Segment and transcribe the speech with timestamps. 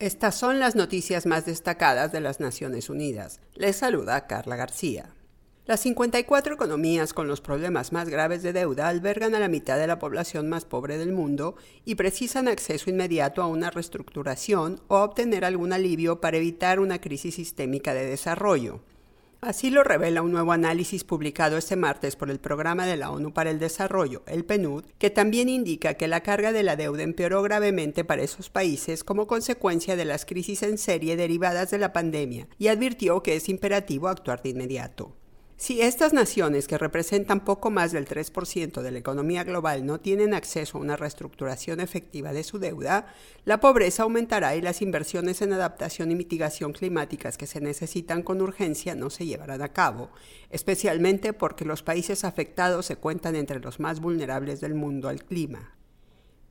[0.00, 3.38] Estas son las noticias más destacadas de las Naciones Unidas.
[3.54, 5.10] Les saluda Carla García.
[5.66, 9.86] Las 54 economías con los problemas más graves de deuda albergan a la mitad de
[9.86, 15.04] la población más pobre del mundo y precisan acceso inmediato a una reestructuración o a
[15.04, 18.80] obtener algún alivio para evitar una crisis sistémica de desarrollo.
[19.42, 23.32] Así lo revela un nuevo análisis publicado este martes por el Programa de la ONU
[23.32, 27.40] para el Desarrollo, el PNUD, que también indica que la carga de la deuda empeoró
[27.42, 32.48] gravemente para esos países como consecuencia de las crisis en serie derivadas de la pandemia
[32.58, 35.16] y advirtió que es imperativo actuar de inmediato.
[35.60, 40.32] Si estas naciones, que representan poco más del 3% de la economía global, no tienen
[40.32, 43.12] acceso a una reestructuración efectiva de su deuda,
[43.44, 48.40] la pobreza aumentará y las inversiones en adaptación y mitigación climáticas que se necesitan con
[48.40, 50.08] urgencia no se llevarán a cabo,
[50.48, 55.76] especialmente porque los países afectados se cuentan entre los más vulnerables del mundo al clima.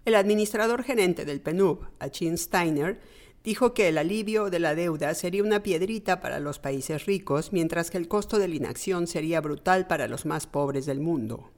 [0.05, 2.99] El administrador gerente del PNUD, Achin Steiner,
[3.43, 7.91] dijo que el alivio de la deuda sería una piedrita para los países ricos, mientras
[7.91, 11.51] que el costo de la inacción sería brutal para los más pobres del mundo.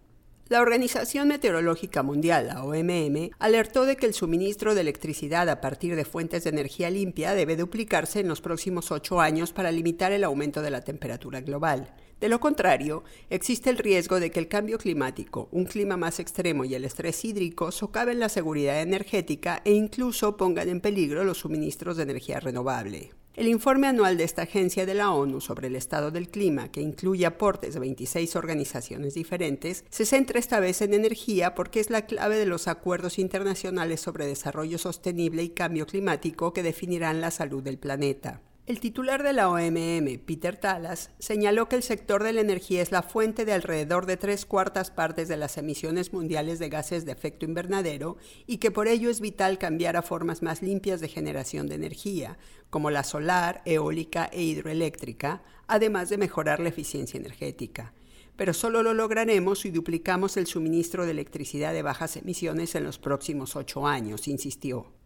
[0.52, 5.96] La Organización Meteorológica Mundial, la OMM, alertó de que el suministro de electricidad a partir
[5.96, 10.26] de fuentes de energía limpia debe duplicarse en los próximos ocho años para limitar el
[10.26, 11.96] aumento de la temperatura global.
[12.22, 16.64] De lo contrario, existe el riesgo de que el cambio climático, un clima más extremo
[16.66, 21.98] y el estrés hídrico socaven la seguridad energética e incluso pongan en peligro los suministros
[21.98, 23.10] de energía renovable.
[23.34, 26.82] El informe anual de esta agencia de la ONU sobre el estado del clima, que
[26.82, 32.06] incluye aportes de 26 organizaciones diferentes, se centra esta vez en energía porque es la
[32.06, 37.64] clave de los acuerdos internacionales sobre desarrollo sostenible y cambio climático que definirán la salud
[37.64, 38.42] del planeta.
[38.68, 42.92] El titular de la OMM, Peter Talas, señaló que el sector de la energía es
[42.92, 47.12] la fuente de alrededor de tres cuartas partes de las emisiones mundiales de gases de
[47.12, 51.68] efecto invernadero y que por ello es vital cambiar a formas más limpias de generación
[51.68, 52.38] de energía,
[52.70, 57.94] como la solar, eólica e hidroeléctrica, además de mejorar la eficiencia energética.
[58.36, 63.00] Pero solo lo lograremos si duplicamos el suministro de electricidad de bajas emisiones en los
[63.00, 65.01] próximos ocho años, insistió.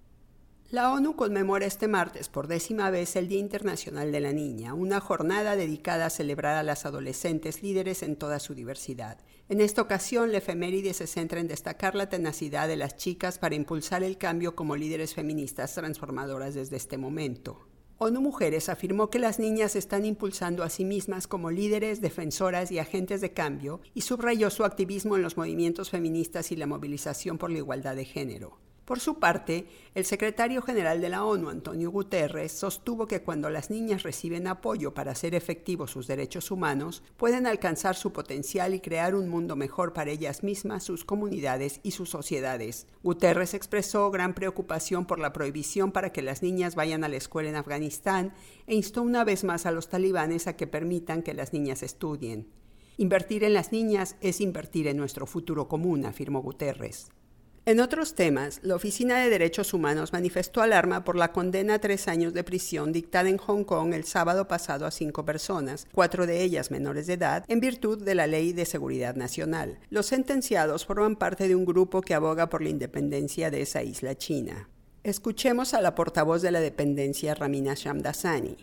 [0.76, 5.00] La ONU conmemora este martes por décima vez el Día Internacional de la Niña, una
[5.00, 9.20] jornada dedicada a celebrar a las adolescentes líderes en toda su diversidad.
[9.48, 13.56] En esta ocasión, la efeméride se centra en destacar la tenacidad de las chicas para
[13.56, 17.70] impulsar el cambio como líderes feministas transformadoras desde este momento.
[17.98, 22.80] ONU Mujeres afirmó que las niñas están impulsando a sí mismas como líderes, defensoras y
[22.80, 27.50] agentes de cambio y subrayó su activismo en los movimientos feministas y la movilización por
[27.50, 28.65] la igualdad de género.
[28.86, 33.72] Por su parte, el secretario general de la ONU, Antonio Guterres, sostuvo que cuando las
[33.72, 39.16] niñas reciben apoyo para hacer efectivos sus derechos humanos, pueden alcanzar su potencial y crear
[39.16, 42.86] un mundo mejor para ellas mismas, sus comunidades y sus sociedades.
[43.02, 47.50] Guterres expresó gran preocupación por la prohibición para que las niñas vayan a la escuela
[47.50, 48.34] en Afganistán
[48.68, 52.52] e instó una vez más a los talibanes a que permitan que las niñas estudien.
[52.98, 57.10] Invertir en las niñas es invertir en nuestro futuro común, afirmó Guterres.
[57.68, 62.08] En otros temas, la Oficina de Derechos Humanos manifestó alarma por la condena a tres
[62.08, 66.44] años de prisión dictada en Hong Kong el sábado pasado a cinco personas, cuatro de
[66.44, 69.80] ellas menores de edad, en virtud de la Ley de Seguridad Nacional.
[69.90, 74.16] Los sentenciados forman parte de un grupo que aboga por la independencia de esa isla
[74.16, 74.70] china.
[75.02, 78.58] Escuchemos a la portavoz de la dependencia, Ramina Shamdasani.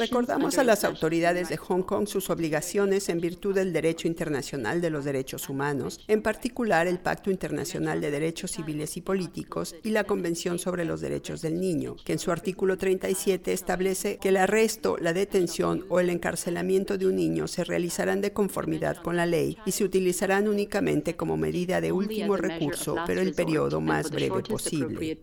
[0.00, 4.90] Recordamos a las autoridades de Hong Kong sus obligaciones en virtud del derecho internacional de
[4.90, 10.04] los derechos humanos, en particular el Pacto Internacional de Derechos Civiles y Políticos y la
[10.04, 14.96] Convención sobre los Derechos del Niño, que en su artículo 37 establece que el arresto,
[15.00, 19.56] la detención o el encarcelamiento de un niño se realizarán de conformidad con la ley
[19.64, 25.18] y se utilizarán únicamente como medida de último recurso, pero el periodo más breve posible.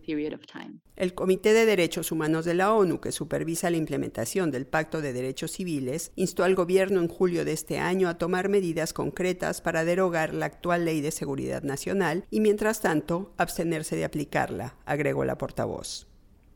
[0.96, 5.12] El Comité de Derechos Humanos de la ONU, que supervisa la implementación del Pacto de
[5.12, 9.84] Derechos Civiles, instó al gobierno en julio de este año a tomar medidas concretas para
[9.84, 15.36] derogar la actual Ley de Seguridad Nacional y, mientras tanto, abstenerse de aplicarla, agregó la
[15.36, 16.06] portavoz.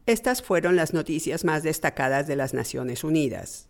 [0.06, 3.68] Estas fueron las noticias más destacadas de las Naciones Unidas.